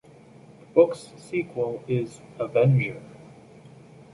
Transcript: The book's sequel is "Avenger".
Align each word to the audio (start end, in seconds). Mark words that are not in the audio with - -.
The 0.03 0.65
book's 0.73 1.11
sequel 1.17 1.83
is 1.87 2.21
"Avenger". 2.39 2.99